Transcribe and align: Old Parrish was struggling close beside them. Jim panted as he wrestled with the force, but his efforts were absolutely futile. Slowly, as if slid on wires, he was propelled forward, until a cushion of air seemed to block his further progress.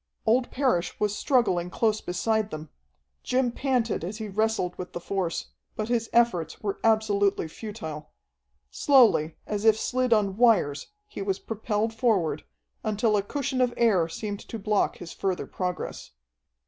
Old 0.25 0.49
Parrish 0.49 0.99
was 0.99 1.15
struggling 1.15 1.69
close 1.69 2.01
beside 2.01 2.49
them. 2.49 2.69
Jim 3.21 3.51
panted 3.51 4.03
as 4.03 4.17
he 4.17 4.27
wrestled 4.27 4.75
with 4.75 4.93
the 4.93 4.99
force, 4.99 5.51
but 5.75 5.89
his 5.89 6.09
efforts 6.11 6.59
were 6.59 6.79
absolutely 6.83 7.47
futile. 7.47 8.09
Slowly, 8.71 9.35
as 9.45 9.63
if 9.63 9.77
slid 9.77 10.11
on 10.11 10.37
wires, 10.37 10.87
he 11.07 11.21
was 11.21 11.37
propelled 11.37 11.93
forward, 11.93 12.43
until 12.83 13.15
a 13.15 13.21
cushion 13.21 13.61
of 13.61 13.75
air 13.77 14.09
seemed 14.09 14.39
to 14.39 14.57
block 14.57 14.97
his 14.97 15.13
further 15.13 15.45
progress. 15.45 16.09